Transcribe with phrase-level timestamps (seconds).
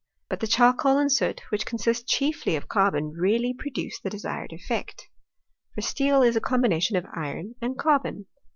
[0.29, 5.07] But the charcoal and soot, which consist chiefly of carbon, really produce the desired effect;
[5.75, 8.25] for steel is a combination of iron and carbon.